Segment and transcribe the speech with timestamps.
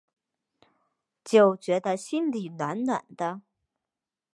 [1.23, 3.43] 就觉得心里暖暖的